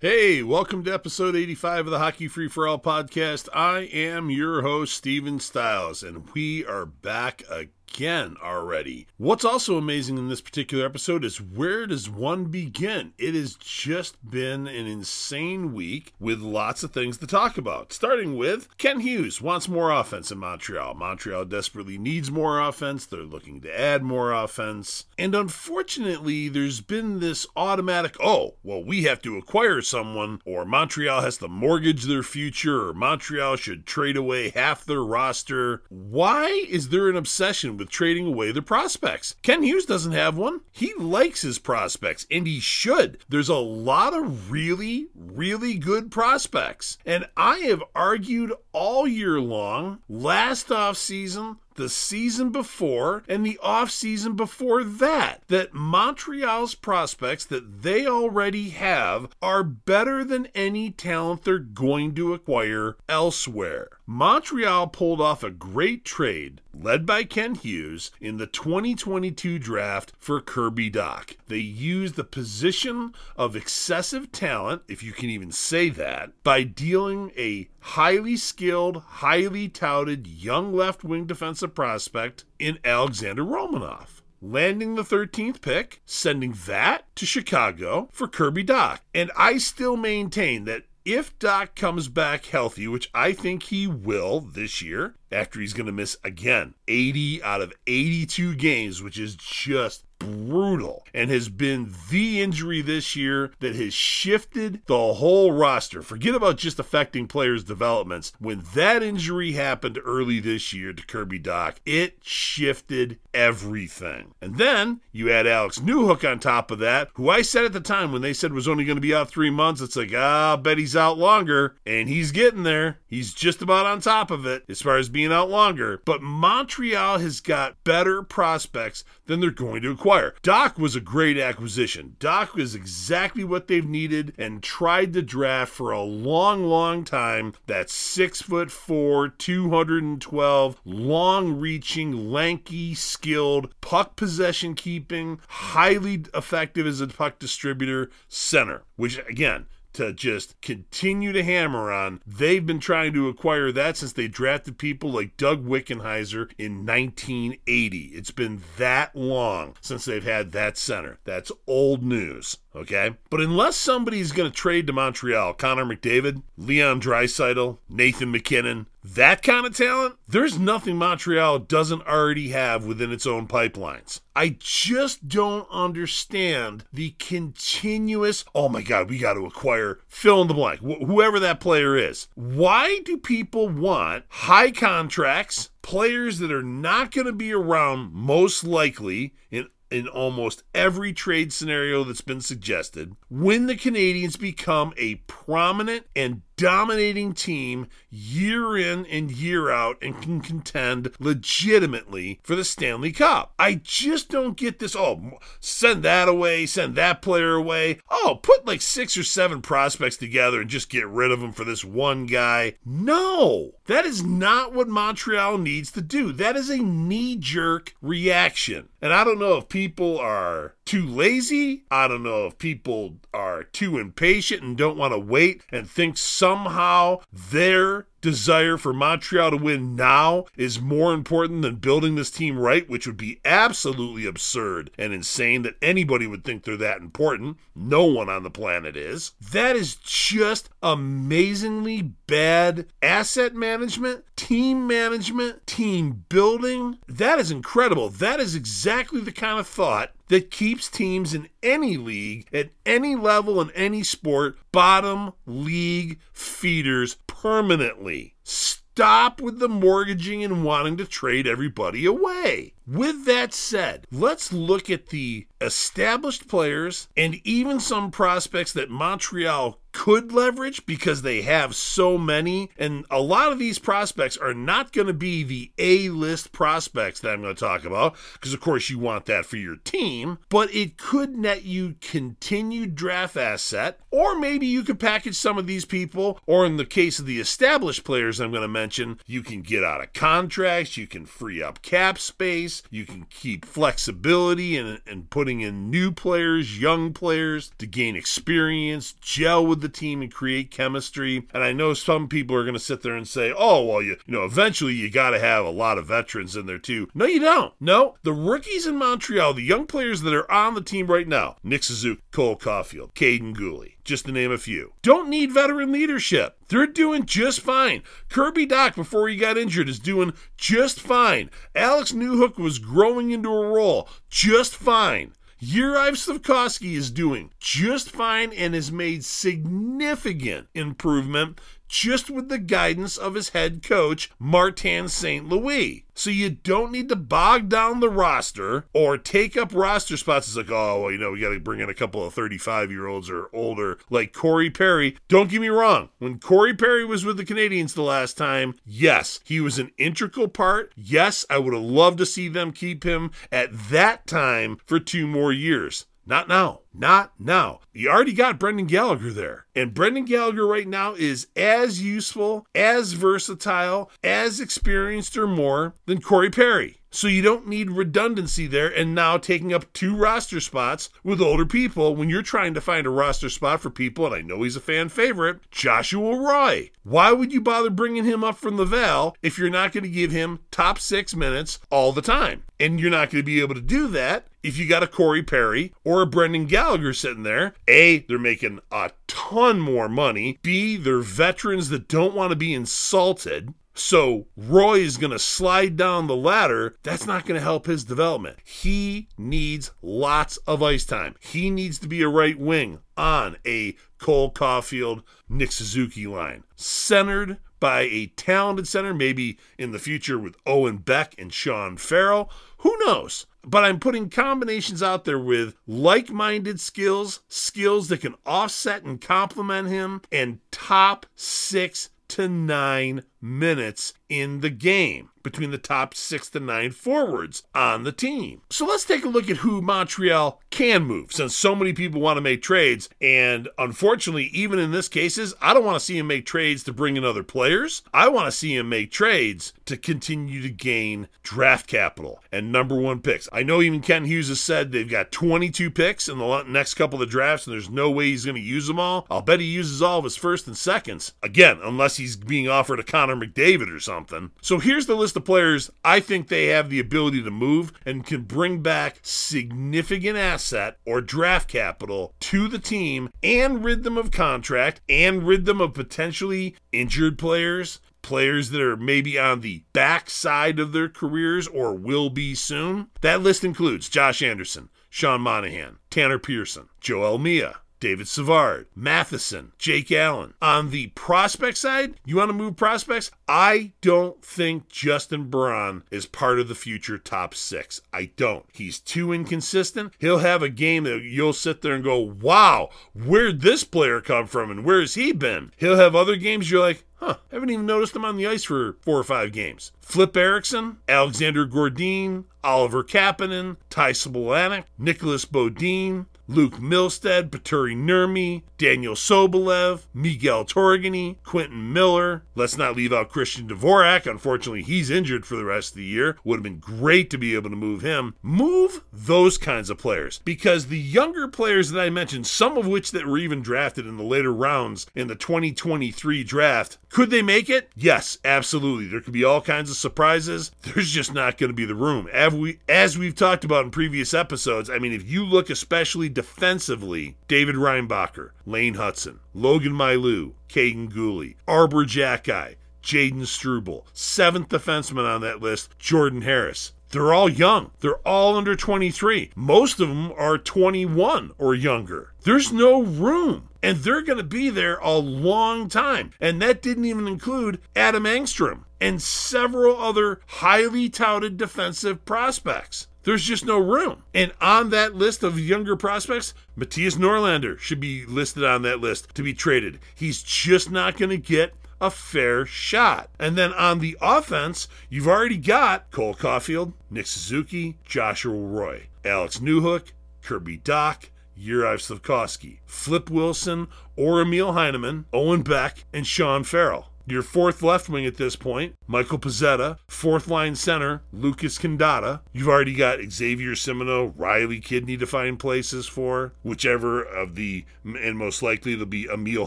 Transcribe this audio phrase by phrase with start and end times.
[0.00, 3.48] Hey, welcome to episode 85 of the Hockey Free for All podcast.
[3.52, 9.06] I am your host, Steven Stiles, and we are back again again already.
[9.16, 13.12] What's also amazing in this particular episode is where does one begin?
[13.18, 17.92] It has just been an insane week with lots of things to talk about.
[17.92, 20.94] Starting with Kent Hughes wants more offense in Montreal.
[20.94, 23.06] Montreal desperately needs more offense.
[23.06, 25.06] They're looking to add more offense.
[25.18, 31.22] And unfortunately, there's been this automatic, oh, well, we have to acquire someone, or Montreal
[31.22, 35.82] has to mortgage their future, or Montreal should trade away half their roster.
[35.88, 39.36] Why is there an obsession with trading away their prospects.
[39.42, 40.60] Kent Hughes doesn't have one.
[40.72, 43.18] He likes his prospects, and he should.
[43.28, 46.98] There's a lot of really, really good prospects.
[47.06, 53.56] And I have argued all year long, last off season, the season before and the
[53.62, 60.90] off season before that that Montreal's prospects that they already have are better than any
[60.90, 63.97] talent they're going to acquire elsewhere.
[64.10, 70.40] Montreal pulled off a great trade led by Kent Hughes in the 2022 draft for
[70.40, 71.36] Kirby Dach.
[71.48, 77.32] They used the position of excessive talent, if you can even say that, by dealing
[77.36, 85.02] a highly skilled, highly touted young left wing defensive prospect in Alexander Romanov landing the
[85.02, 89.00] 13th pick, sending that to Chicago for Kirby Dach.
[89.14, 94.40] And I still maintain that if Dach comes back healthy, which I think he will
[94.40, 99.34] this year, after he's going to miss again 80 out of 82 games, which is
[99.34, 106.02] just brutal and has been the injury this year that has shifted the whole roster.
[106.02, 108.32] Forget about just affecting players' developments.
[108.38, 114.34] When that injury happened early this year to Kirby Dach, it shifted everything.
[114.42, 117.80] And then you add Alex Newhook on top of that, who I said at the
[117.80, 120.54] time when they said was only going to be out three months, it's like, ah,
[120.54, 121.76] I bet he's out longer.
[121.86, 122.98] And he's getting there.
[123.06, 126.02] He's just about on top of it as far as being out longer.
[126.04, 130.07] But Montreal has got better prospects than they're going to acquire.
[130.42, 132.16] Dach was a great acquisition.
[132.18, 137.52] Dach is exactly what they've needed and tried to draft for a long, long time.
[137.66, 147.02] That six foot four, 212, long reaching, lanky, skilled, puck possession keeping, highly effective as
[147.02, 149.66] a puck distributor center, which again,
[149.98, 152.20] to just continue to hammer on.
[152.24, 157.98] They've been trying to acquire that since they drafted people like Doug Wickenheiser in 1980.
[158.14, 161.18] It's been that long since they've had that center.
[161.24, 163.16] That's old news okay?
[163.30, 169.42] But unless somebody's going to trade to Montreal, Connor McDavid, Leon Draisaitl, Nathan MacKinnon, that
[169.42, 174.20] kind of talent, there's nothing Montreal doesn't already have within its own pipelines.
[174.34, 180.48] I just don't understand the continuous, oh my God, we got to acquire fill in
[180.48, 182.28] the blank, wh- whoever that player is.
[182.34, 188.64] Why do people want high contracts, players that are not going to be around most
[188.64, 195.16] likely in in almost every trade scenario that's been suggested when the Canadiens become a
[195.26, 202.64] prominent and dominating team year in and year out and can contend legitimately for the
[202.64, 203.54] Stanley Cup.
[203.58, 204.96] I just don't get this.
[204.96, 208.00] Oh, send that away, send that player away.
[208.10, 211.64] Oh, put like six or seven prospects together and just get rid of them for
[211.64, 212.74] this one guy.
[212.84, 216.32] No, that is not what Montreal needs to do.
[216.32, 218.88] That is a knee jerk reaction.
[219.00, 221.84] And I don't know if people are too lazy.
[221.90, 226.16] I don't know if people are too impatient and don't want to wait and think
[226.48, 227.20] somehow
[227.50, 232.88] their desire for Montreal to win now is more important than building this team right,
[232.88, 237.58] which would be absolutely absurd and insane that anybody would think they're that important.
[237.76, 239.32] No one on the planet is.
[239.52, 246.98] That is just amazingly bad asset management, team management, team building.
[247.06, 248.08] That is incredible.
[248.08, 253.16] That is exactly the kind of thought that keeps teams in any league, at any
[253.16, 258.34] level, in any sport, bottom league feeders permanently.
[258.44, 262.74] Stop with the mortgaging and wanting to trade everybody away.
[262.86, 269.78] With that said, let's look at the established players and even some prospects that Montreal
[269.98, 272.70] could leverage because they have so many.
[272.78, 277.18] And a lot of these prospects are not going to be the A list prospects
[277.20, 280.38] that I'm going to talk about, because of course you want that for your team,
[280.50, 285.66] but it could net you continued draft asset, or maybe you could package some of
[285.66, 289.42] these people, or in the case of the established players I'm going to mention, you
[289.42, 294.76] can get out of contracts, you can free up cap space, you can keep flexibility
[294.76, 300.22] and, and putting in new players, young players to gain experience, gel with the team,
[300.22, 301.46] and create chemistry.
[301.52, 304.16] And I know some people are going to sit there and say, oh, well, you,
[304.26, 307.08] you know, eventually you got to have a lot of veterans in there too.
[307.14, 307.74] No, you don't.
[307.80, 311.56] No, the rookies in Montreal, the young players that are on the team right now,
[311.62, 314.92] Nick Suzuki, Cole Caufield, Kaiden Guhle, just to name a few.
[315.02, 316.56] Don't need veteran leadership.
[316.68, 318.02] They're doing just fine.
[318.28, 321.50] Kirby Dach, before he got injured, is doing just fine.
[321.74, 325.32] Alex Newhook was growing into a role just fine.
[325.60, 333.16] Juraj Slafkovsky is doing just fine and has made significant improvement just with the guidance
[333.16, 335.48] of his head coach, Martin St.
[335.48, 336.04] Louis.
[336.14, 340.48] So you don't need to bog down the roster or take up roster spots.
[340.48, 342.90] It's like, oh, well, you know, we got to bring in a couple of 35
[342.90, 345.16] year olds or older, like Corey Perry.
[345.28, 346.08] Don't get me wrong.
[346.18, 350.48] When Corey Perry was with the Canadiens the last time, yes, he was an integral
[350.48, 350.92] part.
[350.96, 355.28] Yes, I would have loved to see them keep him at that time for two
[355.28, 356.06] more years.
[356.28, 356.80] Not now.
[356.92, 357.80] Not now.
[357.94, 359.64] You already got Brendan Gallagher there.
[359.74, 366.20] And Brendan Gallagher right now is as useful, as versatile, as experienced or more than
[366.20, 367.00] Corey Perry.
[367.10, 371.64] So you don't need redundancy there and now taking up two roster spots with older
[371.64, 374.76] people when you're trying to find a roster spot for people, and I know he's
[374.76, 376.90] a fan favorite, Joshua Roy.
[377.04, 380.30] Why would you bother bringing him up from Laval if you're not going to give
[380.30, 382.64] him top six minutes all the time?
[382.78, 385.42] And you're not going to be able to do that if you got a Corey
[385.42, 387.74] Perry or a Brendan Gallagher sitting there.
[387.86, 390.58] A, they're making a ton more money.
[390.62, 393.74] B, they're veterans that don't want to be insulted.
[393.94, 396.96] So Roy is going to slide down the ladder.
[397.02, 398.58] That's not going to help his development.
[398.64, 401.34] He needs lots of ice time.
[401.40, 407.58] He needs to be a right wing on a Cole Caufield, Nick Suzuki line, centered
[407.80, 412.50] by a talented center, maybe in the future with Owen Beck and Sean Farrell.
[412.78, 413.46] Who knows?
[413.62, 419.20] But I'm putting combinations out there with like minded skills, skills that can offset and
[419.20, 426.50] complement him, and top six to nine minutes in the game between the top six
[426.50, 428.60] to nine forwards on the team.
[428.70, 432.36] So let's take a look at who Montreal can move since so many people want
[432.36, 433.08] to make trades.
[433.20, 436.92] And unfortunately, even in this cases, I don't want to see him make trades to
[436.92, 438.02] bring in other players.
[438.12, 442.94] I want to see him make trades to continue to gain draft capital and number
[442.94, 443.48] one picks.
[443.50, 447.22] I know even Kent Hughes has said they've got 22 picks in the next couple
[447.22, 449.26] of drafts and there's no way he's going to use them all.
[449.30, 451.32] I'll bet he uses all of his first and seconds.
[451.42, 454.50] Again, unless he's being offered a Connor McDavid or something.
[454.62, 458.24] So here's the list of players I think they have the ability to move and
[458.24, 464.30] can bring back significant asset or draft capital to the team and rid them of
[464.30, 470.78] contract and rid them of potentially injured players players that are maybe on the backside
[470.78, 473.08] of their careers or will be soon.
[473.20, 480.12] That list includes Josh Anderson, Sean Monahan, Tanner Pearson, Joel Armia, David Savard, Matheson, Jake
[480.12, 480.54] Allen.
[480.62, 483.30] On the prospect side, you want to move prospects?
[483.48, 488.00] I don't think Justin Barron is part of the future top six.
[488.12, 488.66] I don't.
[488.72, 490.12] He's too inconsistent.
[490.18, 494.46] He'll have a game that you'll sit there and go, wow, where'd this player come
[494.46, 495.72] from and where's he been?
[495.76, 498.96] He'll have other games you're like, huh, haven't even noticed him on the ice for
[499.00, 499.92] four or five games.
[500.00, 509.14] Filip Eriksson, Alexander Gordin, Oliver Kapanen, Ty Smilanic, Nicholas Beaudin, Luke Mittelstadt, Petteri Nurmi, Daniel
[509.14, 512.42] Sobolev, Miguel Tourigny, Quentin Miller.
[512.54, 514.24] Let's not leave out Christian Dvorak.
[514.26, 516.38] Unfortunately, he's injured for the rest of the year.
[516.44, 518.34] Would have been great to be able to move him.
[518.42, 523.10] Move those kinds of players because the younger players that I mentioned, some of which
[523.10, 527.68] that were even drafted in the later rounds in the 2023 draft, could they make
[527.68, 527.90] it?
[527.94, 529.06] Yes, absolutely.
[529.06, 530.70] There could be all kinds of surprises.
[530.82, 532.28] There's just not going to be the room.
[532.32, 536.30] As, we, as we've talked about in previous episodes, I mean, if you look especially
[536.38, 545.28] defensively, David Reinbacher, Lane Hutson, Logan Mailloux, Kaiden Guhle, Arber Xhekaj, Jaden Struble, seventh defenseman
[545.28, 546.92] on that list, Jordan Harris.
[547.10, 547.90] They're all young.
[547.98, 549.50] They're all under 23.
[549.56, 552.34] Most of them are 21 or younger.
[552.44, 553.70] There's no room.
[553.82, 556.30] And they're going to be there a long time.
[556.40, 563.08] And that didn't even include Adam Engstrom and several other highly touted defensive prospects.
[563.28, 564.22] There's just no room.
[564.32, 569.34] And on that list of younger prospects, Mattias Norlinder should be listed on that list
[569.34, 569.98] to be traded.
[570.14, 573.28] He's just not going to get a fair shot.
[573.38, 579.58] And then on the offense, you've already got Cole Caufield, Nick Suzuki, Joshua Roy, Alex
[579.58, 581.28] Newhook, Kirby Dach,
[581.60, 587.10] Juraj Slafkovsky, Flip Wilson, or Emil Heineman, Owen Beck, and Sean Farrell.
[587.30, 589.98] Your fourth left wing at this point, Michael Pezzetta.
[590.08, 592.40] Fourth line center, Lucas Condotta.
[592.54, 598.38] You've already got Xavier Simoneau, Riley Kidney to find places for, whichever of the, and
[598.38, 599.66] most likely it'll be Emil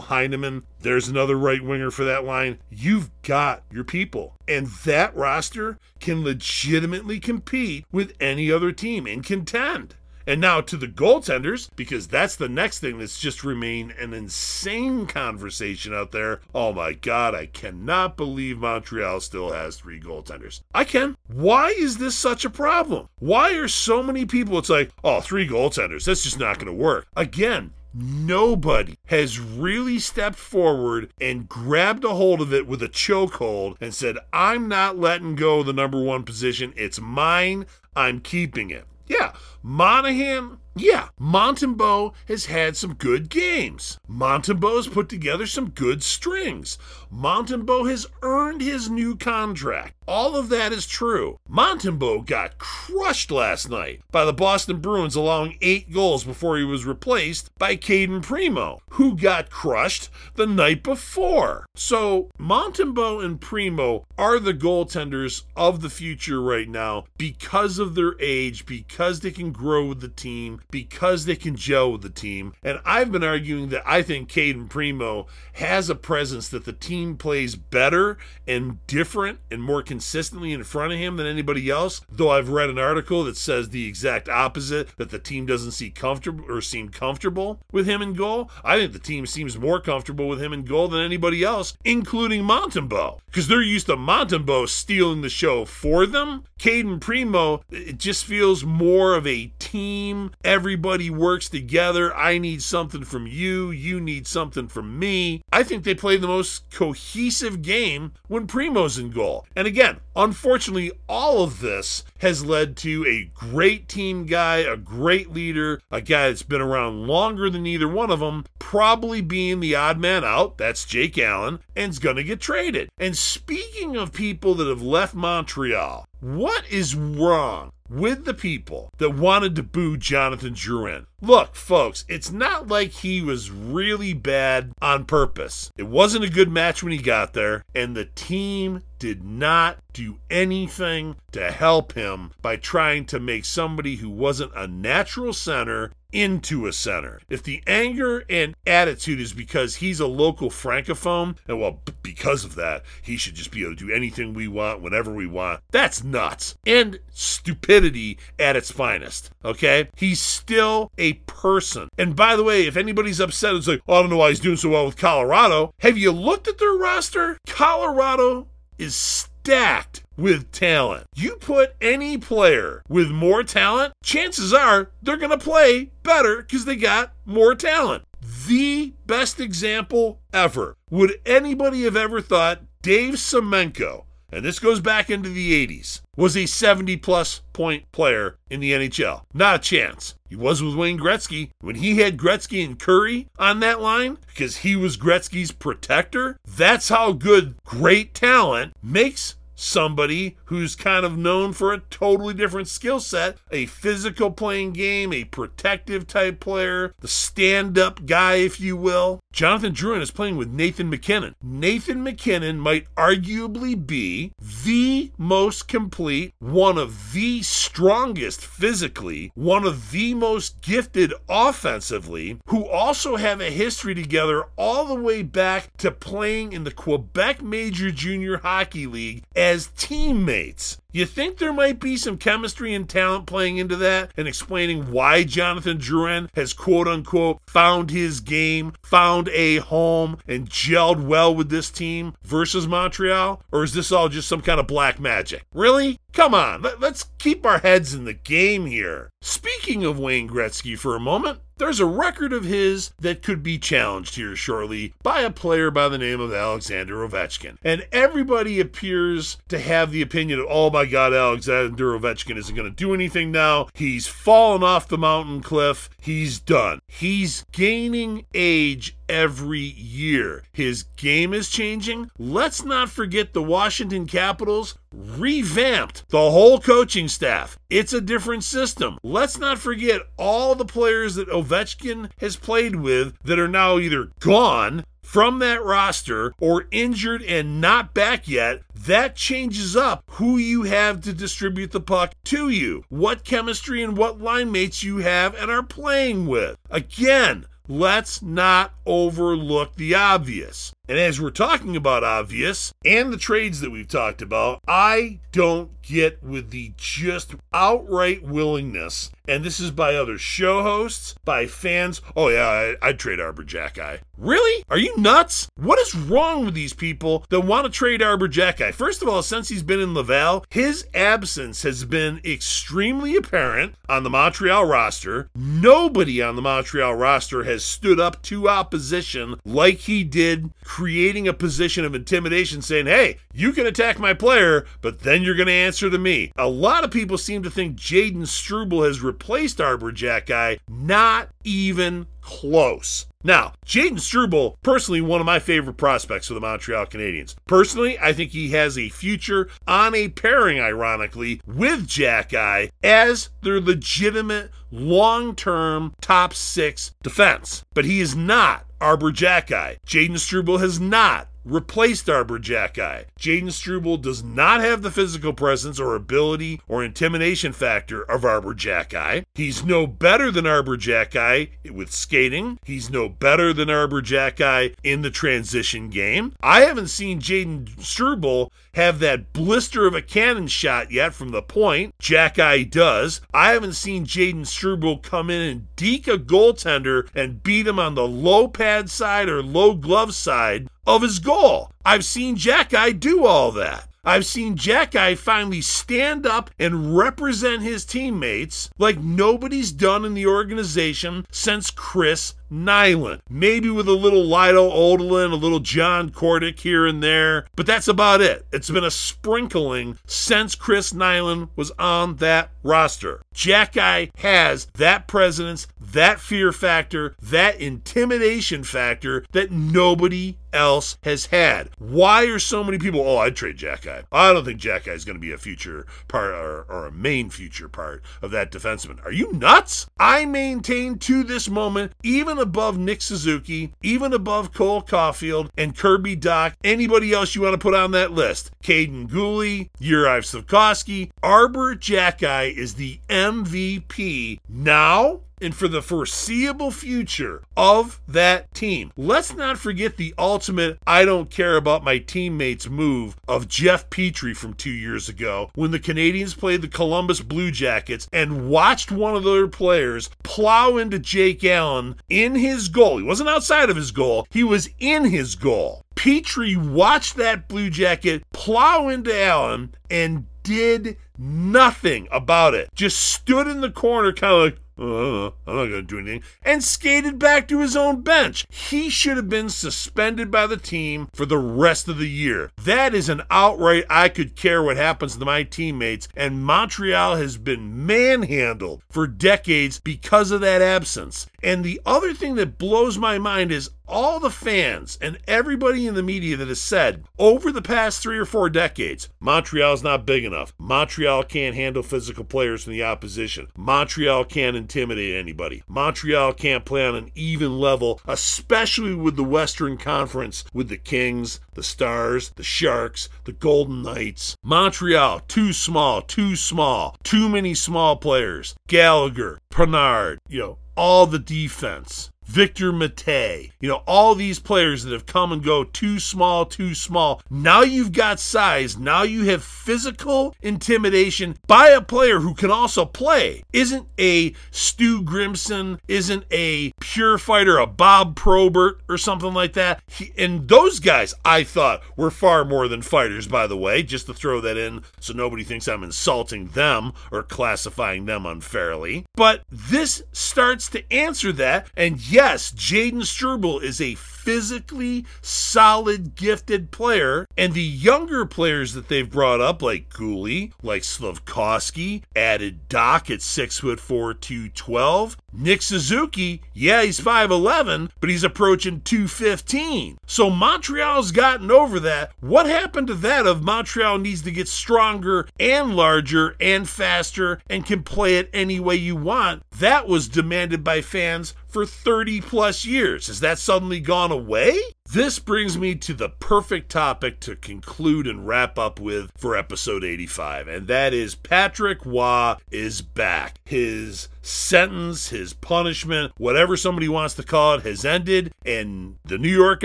[0.00, 0.64] Heineman.
[0.80, 2.58] There's another right winger for that line.
[2.68, 4.34] You've got your people.
[4.48, 9.94] And that roster can legitimately compete with any other team and contend.
[10.26, 15.06] And now to the goaltenders, because that's the next thing that's just remained an insane
[15.06, 16.40] conversation out there.
[16.54, 20.60] Oh my God, I cannot believe Montreal still has three goaltenders.
[20.74, 21.16] I can.
[21.26, 23.08] Why is this such a problem?
[23.18, 26.72] Why are so many people, it's like, oh, three goaltenders, that's just not going to
[26.72, 27.06] work.
[27.16, 33.76] Again, Nobody has really stepped forward and grabbed a hold of it with a chokehold
[33.82, 36.72] and said, I'm not letting go of the number one position.
[36.74, 37.66] It's mine.
[37.94, 38.86] I'm keeping it.
[39.06, 43.98] Yeah, Monahan, yeah, Montembeault has had some good games.
[44.08, 46.78] Montembeault's put together some good strings.
[47.12, 49.94] Montembeault has earned his new contract.
[50.08, 51.38] All of that is true.
[51.48, 56.86] Montembeault got crushed last night by the Boston Bruins, allowing eight goals before he was
[56.86, 61.66] replaced by Cayden Primeau, who got crushed the night before.
[61.76, 68.16] So Montembeault and Primeau are the goaltenders of the future right now because of their
[68.18, 72.54] age, because they can grow with the team, because they can gel with the team.
[72.62, 77.16] And I've been arguing that I think Cayden Primeau has a presence that the team
[77.16, 82.00] plays better and different and more consistently in front of him than anybody else.
[82.10, 85.90] Though I've read an article that says the exact opposite, that the team doesn't see
[85.90, 88.50] comfortable or seem comfortable with him in goal.
[88.64, 92.42] I think the team seems more comfortable with him in goal than anybody else, including
[92.42, 96.44] Montembeault, because they're used to Montembeault stealing the show for them.
[96.58, 100.30] Cayden Primeau, it just feels more of a team.
[100.44, 102.14] Everybody works together.
[102.14, 103.70] I need something from you.
[103.70, 105.42] You need something from me.
[105.52, 109.46] I think they play the most cohesive game when Primeau's in goal.
[109.56, 115.30] And again, unfortunately, all of this has led to a great team guy, a great
[115.30, 119.74] leader, a guy that's been around longer than either one of them, probably being the
[119.74, 120.58] odd man out.
[120.58, 122.88] That's Jake Allen, and's going to get traded.
[122.98, 129.10] And speaking of people that have left Montreal, what is wrong with the people that
[129.10, 131.06] wanted to boo Jonathan Drouin?
[131.20, 135.72] Look, folks, it's not like he was really bad on purpose.
[135.76, 140.18] It wasn't a good match when he got there, and the team did not do
[140.30, 146.66] anything to help him by trying to make somebody who wasn't a natural center into
[146.66, 147.20] a center.
[147.28, 152.54] If the anger and attitude is because he's a local francophone, and well, because of
[152.56, 156.04] that, he should just be able to do anything we want whenever we want, that's
[156.04, 156.54] nuts.
[156.66, 159.88] And stupidity at its finest, okay?
[159.96, 161.88] He's still a person.
[161.98, 164.40] And by the way, if anybody's upset, it's like, oh, I don't know why he's
[164.40, 165.74] doing so well with Colorado.
[165.80, 167.38] Have you looked at their roster?
[167.46, 171.04] Colorado is stacked with talent.
[171.16, 176.64] You put any player with more talent, chances are they're going to play better because
[176.64, 178.04] they got more talent.
[178.46, 180.76] The best example ever.
[180.90, 186.36] Would anybody have ever thought Dave Semenko, and this goes back into the 80s, was
[186.36, 189.24] a 70 plus point player in the NHL?
[189.34, 190.14] Not a chance.
[190.28, 191.50] He was with Wayne Gretzky.
[191.60, 196.88] When he had Gretzky and Kurri on that line, because he was Gretzky's protector, that's
[196.88, 202.98] how good great talent makes somebody who's kind of known for a totally different skill
[203.00, 208.76] set a physical playing game, a protective type player, the stand up guy, if you
[208.76, 209.20] will.
[209.32, 211.34] Jonathan Drouin is playing with Nathan MacKinnon.
[211.42, 214.32] Nathan MacKinnon might arguably be
[214.64, 222.66] the most complete, one of the strongest physically, one of the most gifted offensively, who
[222.68, 227.90] also have a history together all the way back to playing in the Quebec Major
[227.90, 230.78] Junior Hockey League as teammates.
[230.94, 235.24] You think there might be some chemistry and talent playing into that and explaining why
[235.24, 241.48] Jonathan Drouin has quote unquote found his game, found a home, and gelled well with
[241.48, 243.42] this team versus Montreal?
[243.50, 245.44] Or is this all just some kind of black magic?
[245.54, 245.98] Really?
[246.12, 249.08] Come on, let, us keep our heads in the game here.
[249.22, 253.56] Speaking of Wayne Gretzky for a moment, there's a record of his that could be
[253.56, 257.56] challenged here shortly by a player by the name of Alexander Ovechkin.
[257.62, 262.56] And everybody appears to have the opinion of, oh my my God, Alexander Ovechkin isn't
[262.56, 263.68] going to do anything now.
[263.72, 265.88] He's fallen off the mountain cliff.
[266.00, 266.80] He's done.
[266.88, 270.42] He's gaining age every year.
[270.52, 272.10] His game is changing.
[272.18, 277.56] Let's not forget the Washington Capitals revamped the whole coaching staff.
[277.70, 278.98] It's a different system.
[279.04, 284.10] Let's not forget all the players that Ovechkin has played with that are now either
[284.18, 290.62] gone from that roster or injured and not back yet, that changes up who you
[290.62, 295.34] have to distribute the puck to you, what chemistry and what line mates you have
[295.34, 296.56] and are playing with.
[296.70, 300.72] Again, let's not overlook the obvious.
[300.88, 305.70] And as we're talking about obvious and the trades that we've talked about, I don't
[305.82, 312.00] get with the just outright willingness, and this is by other show hosts, by fans.
[312.16, 314.00] Oh, yeah, I, would trade Arber Xhekaj.
[314.18, 314.64] Really?
[314.68, 315.48] Are you nuts?
[315.56, 318.74] What is wrong with these people that want to trade Arber Xhekaj?
[318.74, 324.02] First of all, since he's been in Laval, his absence has been extremely apparent on
[324.02, 325.28] the Montreal roster.
[325.34, 330.50] Nobody on the Montreal roster has stood up to opposition like he did
[330.82, 335.36] creating a position of intimidation, saying, hey, you can attack my player, but then you're
[335.36, 336.32] going to answer to me.
[336.36, 340.58] A lot of people seem to think Jaden Struble has replaced Arber Xhekaj.
[340.68, 343.06] Not even close.
[343.24, 347.36] Now, Jaden Struble, personally one of my favorite prospects for the Montreal Canadiens.
[347.46, 353.60] Personally, I think he has a future on a pairing, ironically, with Xhekaj as their
[353.60, 357.64] legitimate long-term top six defense.
[357.74, 359.78] But he is not Arber Xhekaj.
[359.86, 363.04] Jaden Struble has not replaced Arber Xhekaj.
[363.18, 368.54] Jaden Struble does not have the physical presence or ability or intimidation factor of Arber
[368.54, 369.24] Xhekaj.
[369.34, 372.58] He's no better than Arber Xhekaj with skating.
[372.64, 376.34] He's no better than Arber Xhekaj in the transition game.
[376.42, 381.42] I haven't seen Jaden Struble have that blister of a cannon shot yet from the
[381.42, 381.94] point.
[382.00, 383.20] Xhekaj does.
[383.34, 387.94] I haven't seen Jaden Struble come in and deke a goaltender and beat him on
[387.94, 391.70] the low pad side or low glove side of his goal.
[391.84, 393.88] I've seen Xhekaj do all that.
[394.04, 400.26] I've seen Xhekaj finally stand up and represent his teammates like nobody's done in the
[400.26, 403.20] organization since Chris Nilan.
[403.28, 407.88] Maybe with a little Lyle Odelein, a little John Kordic here and there, but that's
[407.88, 408.46] about it.
[408.52, 413.22] It's been a sprinkling since Chris Nilan was on that roster.
[413.34, 421.70] Xhekaj has that presence, that fear factor, that intimidation factor that nobody else has had.
[421.78, 424.04] Why are so many people, oh, I'd trade Xhekaj.
[424.12, 427.30] I don't think Xhekaj is going to be a future part or, or a main
[427.30, 429.04] future part of that defenseman.
[429.04, 429.86] Are you nuts?
[429.98, 436.16] I maintain to this moment, even above Nick Suzuki, even above Cole Caufield and Kirby
[436.16, 438.50] Dach, anybody else you want to put on that list.
[438.62, 447.42] Kaiden Guhle, Juraj Slafkovsky, Arber Xhekaj is the MVP now and for the foreseeable future
[447.56, 448.92] of that team.
[448.96, 454.36] Let's not forget the ultimate I don't care about my teammates move of Jeff Petry
[454.36, 459.14] from two years ago when the Canadiens played the Columbus Blue Jackets and watched one
[459.14, 462.98] of their players plow into Jake Allen in his goal.
[462.98, 465.84] He wasn't outside of his goal, he was in his goal.
[465.94, 472.68] Petry watched that Blue Jacket plow into Allen and did nothing about it.
[472.74, 476.22] Just stood in the corner, kind of like, oh, I'm not going to do anything,
[476.42, 478.46] and skated back to his own bench.
[478.48, 482.50] He should have been suspended by the team for the rest of the year.
[482.62, 487.36] That is an outright I could care what happens to my teammates, and Montreal has
[487.36, 491.26] been manhandled for decades because of that absence.
[491.42, 495.94] And the other thing that blows my mind is all the fans and everybody in
[495.94, 500.24] the media that has said over the past three or four decades Montreal's not big
[500.24, 500.52] enough.
[500.58, 503.48] Montreal can't handle physical players from the opposition.
[503.56, 505.62] Montreal can't intimidate anybody.
[505.68, 511.40] Montreal can't play on an even level, especially with the Western Conference, with the Kings,
[511.54, 514.36] the Stars, the Sharks, the Golden Knights.
[514.42, 518.54] Montreal, too small, too small, too many small players.
[518.66, 522.10] Gallagher, Panarin, you know, all the defense.
[522.32, 526.74] Victor Mete, you know, all these players that have come and go too small, too
[526.74, 527.20] small.
[527.28, 528.78] Now you've got size.
[528.78, 533.42] Now you have physical intimidation by a player who can also play.
[533.52, 539.82] Isn't a Stu Grimson, isn't a pure fighter, a Bob Probert or something like that.
[539.86, 544.06] He, and those guys, I thought, were far more than fighters, by the way, just
[544.06, 549.04] to throw that in so nobody thinks I'm insulting them or classifying them unfairly.
[549.16, 556.14] But this starts to answer that, and yet yes, Jaden Struble is a physically solid,
[556.14, 557.26] gifted player.
[557.36, 563.22] And the younger players that they've brought up, like Guhle, like Slafkovsky, added Dach at
[563.22, 565.16] 6 foot 4, 212.
[565.32, 569.98] Nick Suzuki, yeah, he's 5'11, but he's approaching 215.
[570.06, 572.12] So Montreal's gotten over that.
[572.20, 577.64] What happened to that of Montreal needs to get stronger and larger and faster and
[577.64, 579.42] can play it any way you want?
[579.58, 583.08] That was demanded by fans for 30 plus years.
[583.08, 584.58] Has that suddenly gone away?
[584.90, 589.84] This brings me to the perfect topic to conclude and wrap up with for episode
[589.84, 593.38] 85, and that is Patrick Roy is back.
[593.44, 599.28] His sentence, his punishment, whatever somebody wants to call it, has ended, and the New
[599.28, 599.64] York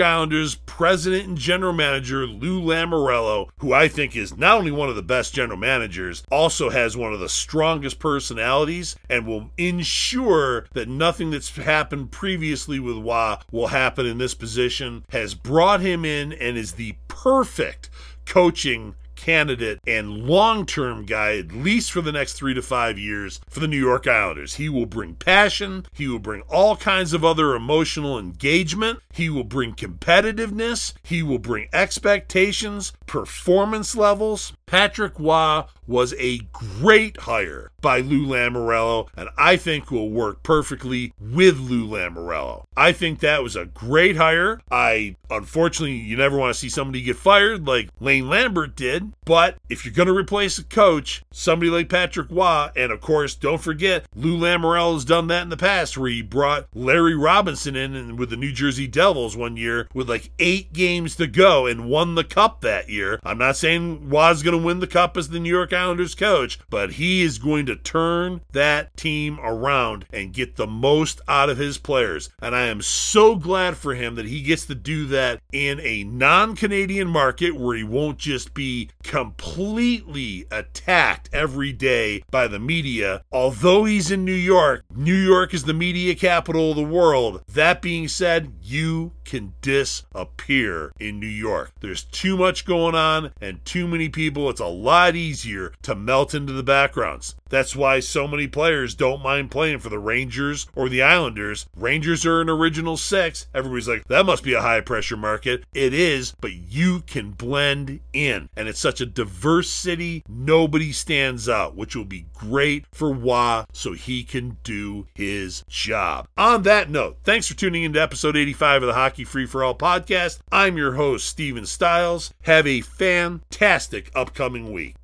[0.00, 4.96] Islanders president and general manager Lou Lamoriello, who I think is not only one of
[4.96, 10.88] the best general managers, also has one of the strongest personalities and will ensure that
[10.88, 16.32] nothing that's happened previously with Roy will happen in this position has brought him in
[16.32, 17.90] and is the perfect
[18.26, 23.40] coaching candidate and long term guy, at least for the next three to five years,
[23.50, 24.54] for the New York Islanders.
[24.54, 29.44] He will bring passion, he will bring all kinds of other emotional engagement, he will
[29.44, 34.52] bring competitiveness, he will bring expectations, performance levels.
[34.66, 41.14] Patrick Roy was a great hire by Lou Lamoriello, and I think will work perfectly
[41.18, 42.64] with Lou Lamoriello.
[42.76, 44.60] I think that was a great hire.
[44.70, 49.56] I unfortunately you never want to see somebody get fired like Lane Lambert did, but
[49.68, 53.60] if you're going to replace a coach, somebody like Patrick Roy, and of course don't
[53.60, 58.16] forget Lou Lamoriello has done that in the past where he brought Larry Robinson in
[58.16, 62.14] with the New Jersey Devils one year with like eight games to go and won
[62.14, 63.20] the cup that year.
[63.22, 66.58] I'm not saying Roy's going to win the cup as the New York Islanders coach,
[66.70, 71.58] but he is going to turn that team around and get the most out of
[71.58, 72.30] his players.
[72.40, 76.04] And I am so glad for him that he gets to do that in a
[76.04, 83.22] non Canadian market where he won't just be completely attacked every day by the media.
[83.32, 87.42] Although he's in New York, New York is the media capital of the world.
[87.52, 91.72] That being said, you can disappear in New York.
[91.80, 94.48] There's too much going on and too many people.
[94.48, 97.36] It's a lot easier to melt into the backgrounds.
[97.50, 101.66] That's why so many players don't mind playing for the Rangers or the Islanders.
[101.76, 103.46] Rangers are an original six.
[103.54, 105.64] Everybody's like, that must be a high pressure market.
[105.74, 108.48] It is, but you can blend in.
[108.56, 113.64] And it's such a diverse city, nobody stands out, which will be great for Roy
[113.72, 116.28] so he can do his job.
[116.36, 119.74] On that note, thanks for tuning into episode 85 of the Hockey Free for All
[119.74, 120.38] podcast.
[120.52, 122.32] I'm your host, Steven Stiles.
[122.42, 124.94] Have a fantastic upcoming week.